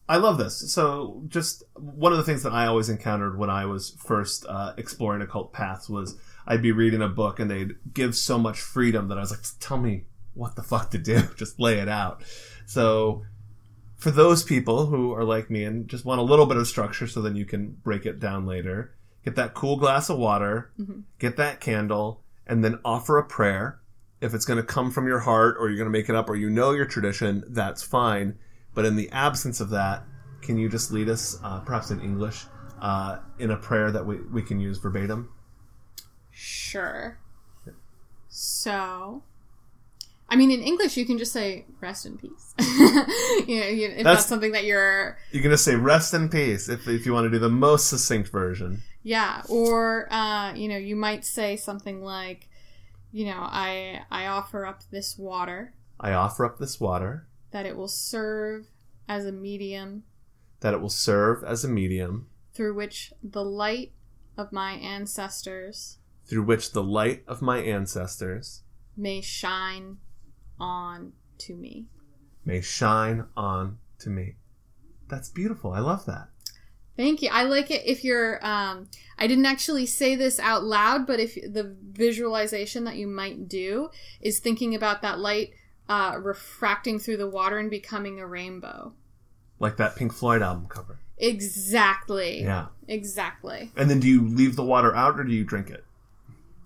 [0.08, 0.72] I love this.
[0.72, 4.74] So just one of the things that I always encountered when I was first uh,
[4.76, 6.16] exploring occult paths was
[6.46, 9.40] I'd be reading a book and they'd give so much freedom that I was like,
[9.60, 11.22] tell me what the fuck to do.
[11.36, 12.22] just lay it out.
[12.66, 13.24] So
[13.96, 17.06] for those people who are like me and just want a little bit of structure
[17.06, 18.94] so then you can break it down later,
[19.24, 20.70] get that cool glass of water,
[21.18, 23.80] get that candle, and then offer a prayer.
[24.20, 26.28] If it's going to come from your heart or you're going to make it up
[26.30, 28.38] or you know your tradition, that's fine.
[28.74, 30.04] But in the absence of that,
[30.40, 32.44] can you just lead us, uh, perhaps in English,
[32.80, 35.30] uh, in a prayer that we, we can use verbatim?
[36.30, 37.18] Sure.
[38.28, 39.22] So,
[40.28, 43.96] I mean, in English, you can just say "rest in peace." you know, you- if
[43.96, 47.12] that's, That's- something that you're, You're going to say rest in peace if, if you
[47.12, 48.82] want to do the most succinct version.
[49.04, 52.48] Yeah, or uh, you know, you might say something like,
[53.12, 57.76] you know, I I offer up this water I offer up this water that it
[57.76, 58.66] will serve
[59.08, 60.02] as a medium
[60.60, 63.92] that it will serve as a medium through which the light
[64.36, 68.62] of my ancestors through which the light of my ancestors
[68.96, 69.98] may shine
[70.58, 71.86] on to me.
[72.44, 74.36] may shine on to me.
[75.08, 75.72] That's beautiful.
[75.72, 76.28] I love that.
[76.96, 77.30] Thank you.
[77.32, 78.88] I like it if you're um
[79.18, 83.90] I didn't actually say this out loud, but if the visualization that you might do
[84.20, 85.50] is thinking about that light
[85.88, 88.92] uh refracting through the water and becoming a rainbow.
[89.58, 90.98] Like that Pink Floyd album cover.
[91.18, 92.42] Exactly.
[92.42, 92.66] Yeah.
[92.88, 93.70] Exactly.
[93.76, 95.84] And then do you leave the water out or do you drink it?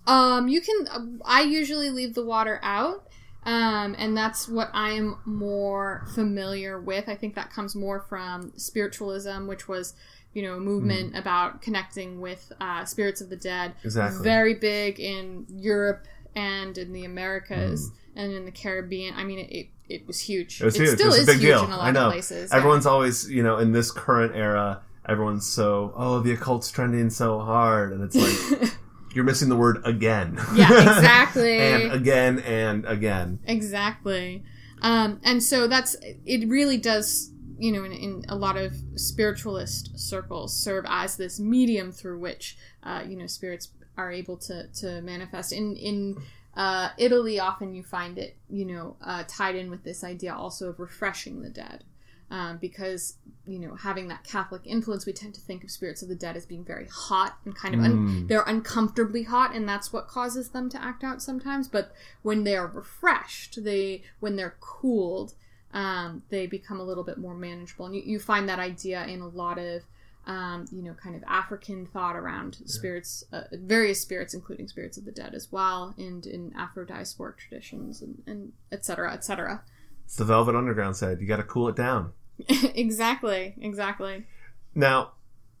[0.05, 3.05] Um you can I usually leave the water out.
[3.43, 7.07] Um, and that's what I am more familiar with.
[7.07, 9.93] I think that comes more from spiritualism, which was
[10.33, 11.19] you know, movement mm.
[11.19, 13.73] about connecting with uh, spirits of the dead.
[13.83, 14.23] Exactly.
[14.23, 16.05] Very big in Europe
[16.35, 17.93] and in the Americas mm.
[18.15, 19.15] and in the Caribbean.
[19.15, 20.61] I mean, it, it, it was huge.
[20.61, 20.95] It was it huge.
[20.95, 21.65] Still it was is a big huge deal.
[21.65, 22.07] in a lot I know.
[22.07, 22.51] Of places.
[22.51, 22.91] Everyone's yeah.
[22.91, 27.91] always, you know, in this current era, everyone's so, oh, the occult's trending so hard.
[27.91, 28.71] And it's like,
[29.15, 30.39] you're missing the word again.
[30.53, 31.57] Yeah, exactly.
[31.57, 33.39] and again and again.
[33.45, 34.43] Exactly.
[34.81, 39.97] Um, and so that's, it really does you know, in, in, a lot of spiritualist
[39.99, 45.01] circles, serve as this medium through which, uh, you know, spirits are able to, to
[45.01, 45.51] manifest.
[45.51, 46.15] In in
[46.55, 50.69] uh, Italy, often you find it, you know, uh, tied in with this idea also
[50.69, 51.83] of refreshing the dead.
[52.31, 56.09] Um, because you know having that Catholic influence, we tend to think of spirits of
[56.09, 58.27] the dead as being very hot and kind of un- Mm.
[58.27, 61.67] they're uncomfortably hot, and that's what causes them to act out sometimes.
[61.67, 61.91] But
[62.21, 65.33] when they are refreshed, they when they're cooled,
[65.73, 67.85] um, they become a little bit more manageable.
[67.85, 69.83] And you, you find that idea in a lot of,
[70.25, 75.05] um, you know, kind of African thought around spirits, uh, various spirits, including spirits of
[75.05, 79.63] the dead as well, and in Afro-diasporic traditions, and, and et cetera, et cetera.
[80.05, 82.13] It's the Velvet Underground said, you got to cool it down.
[82.49, 84.25] exactly, exactly.
[84.73, 85.13] Now,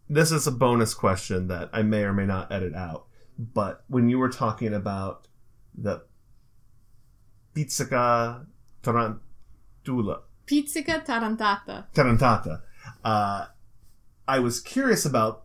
[0.09, 3.05] this is a bonus question that I may or may not edit out,
[3.37, 5.27] but when you were talking about
[5.75, 6.03] the
[7.53, 8.45] Pizzica
[8.81, 9.19] Tarant
[9.83, 10.21] Dula.
[10.47, 11.85] Pizzica tarantata.
[11.93, 12.61] Tarantata.
[13.03, 13.45] Uh,
[14.27, 15.43] I was curious about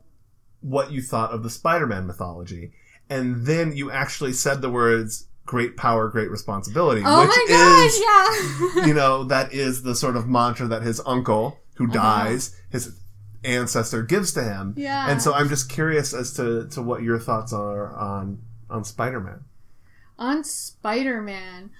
[0.61, 2.73] what you thought of the Spider-Man mythology,
[3.11, 7.93] and then you actually said the words "great power, great responsibility," oh which my gosh,
[7.93, 8.87] is, yeah.
[8.87, 11.93] you know, that is the sort of mantra that his uncle, who Uh-huh.
[11.95, 12.99] dies, his
[13.45, 14.73] ancestor gives to him.
[14.77, 15.11] Yeah.
[15.11, 18.39] And so I'm just curious as to to what your thoughts are on
[18.71, 19.45] on Spider-Man.
[20.19, 21.71] on Spider-Man.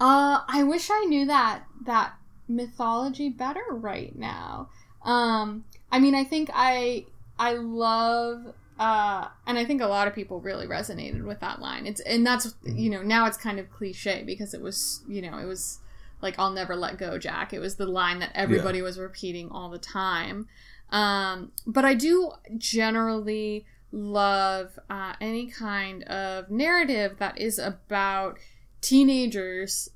[0.00, 2.14] Uh, I wish I knew that that
[2.48, 4.70] mythology better right now.
[5.04, 7.06] Um, I mean, I think I
[7.38, 11.86] I love uh, and I think a lot of people really resonated with that line.
[11.86, 15.36] It's and that's you know now it's kind of cliche because it was you know
[15.36, 15.80] it was
[16.22, 17.52] like I'll never let go, Jack.
[17.52, 20.48] It was the line that everybody was repeating all the time.
[20.90, 28.38] Um, but I do generally love uh, any kind of narrative that is about
[28.80, 29.90] teenagers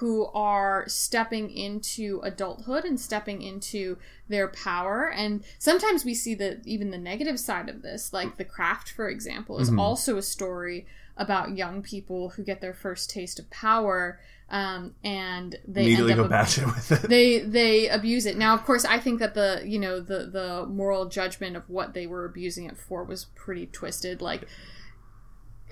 [0.00, 3.96] who are stepping into adulthood and stepping into
[4.28, 8.44] their power and sometimes we see the even the negative side of this like the
[8.44, 9.78] craft for example is Mhm.
[9.80, 10.86] also a story
[11.16, 14.20] about young people who get their first taste of power
[14.50, 17.08] um, and they Immediately go batshit with it.
[17.08, 20.66] they they abuse it now of course i think that the you know the the
[20.66, 24.46] moral judgment of what they were abusing it for was pretty twisted like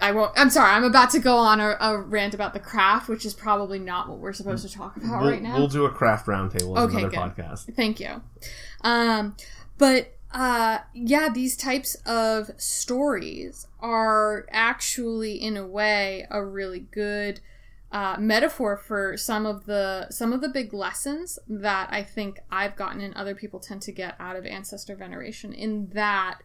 [0.00, 3.08] i won't i'm sorry i'm about to go on a, a rant about the craft
[3.08, 5.84] which is probably not what we're supposed to talk about we'll, right now we'll do
[5.84, 7.18] a craft roundtable on Okay, another good.
[7.18, 7.74] podcast.
[7.74, 8.22] Thank you.
[8.82, 9.36] Um,
[9.78, 17.40] but uh, yeah, these types of stories are actually, in a way, a really good
[17.90, 22.76] uh, metaphor for some of the some of the big lessons that I think I've
[22.76, 25.52] gotten and other people tend to get out of ancestor veneration.
[25.54, 26.40] In that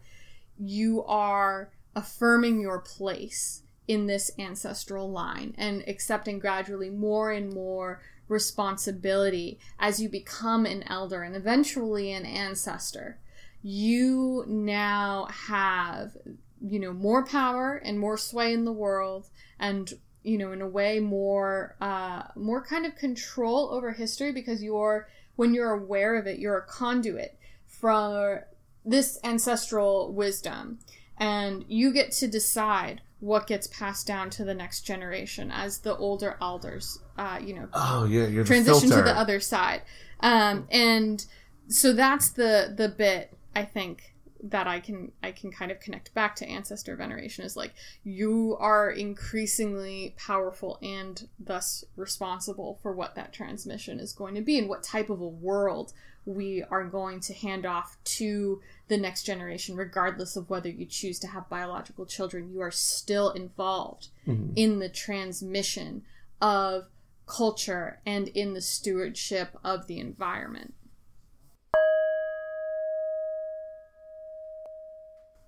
[0.58, 8.00] you are affirming your place in this ancestral line and accepting gradually more and more
[8.28, 13.18] responsibility as you become an elder and eventually an ancestor.
[13.62, 16.16] You now have,
[16.60, 19.28] you know, more power and more sway in the world
[19.58, 19.92] and
[20.24, 25.08] you know in a way more uh more kind of control over history because you're
[25.34, 27.36] when you're aware of it you're a conduit
[27.66, 28.46] for
[28.84, 30.78] this ancestral wisdom
[31.18, 35.96] and you get to decide what gets passed down to the next generation as the
[35.96, 39.82] older elders uh, you know Oh yeah, you're the transition to the other side.
[40.20, 41.24] Um, and
[41.68, 46.12] so that's the the bit i think that i can i can kind of connect
[46.14, 53.14] back to ancestor veneration is like you are increasingly powerful and thus responsible for what
[53.14, 55.92] that transmission is going to be and what type of a world
[56.24, 61.18] we are going to hand off to the next generation, regardless of whether you choose
[61.20, 62.50] to have biological children.
[62.52, 64.52] You are still involved mm-hmm.
[64.54, 66.02] in the transmission
[66.40, 66.84] of
[67.26, 70.74] culture and in the stewardship of the environment.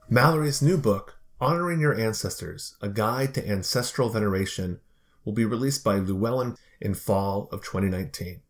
[0.08, 4.80] Mallorie's new book, Honoring Your Ancestors A Guide to Ancestral Veneration,
[5.24, 8.42] will be released by Llewellyn in fall of 2019.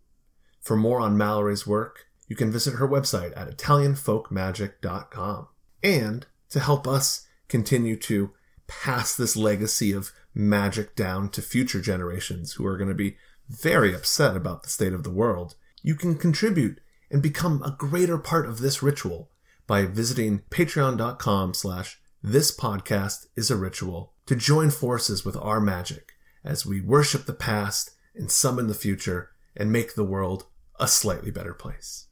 [0.60, 5.48] For more on Mallorie's work, you can visit her website at ItalianFolkMagic.com.
[5.82, 8.30] And to help us continue to
[8.66, 13.16] pass this legacy of magic down to future generations who are going to be
[13.48, 18.18] very upset about the state of the world, you can contribute and become a greater
[18.18, 19.30] part of this ritual
[19.66, 26.12] by visiting patreon.com slash this podcast is a ritual to join forces with our magic
[26.42, 30.46] as we worship the past and summon the future and make the world
[30.80, 32.06] a slightly better place.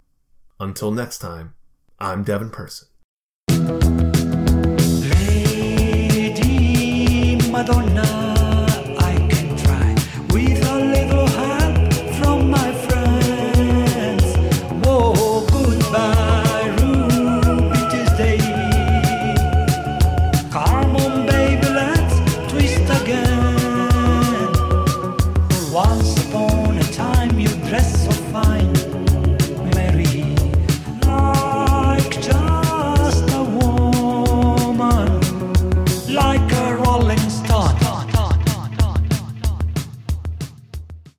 [0.63, 1.55] Until next time,
[1.99, 2.87] I'm Devin Person.
[5.11, 6.55] Lady
[7.51, 8.32] Madonna,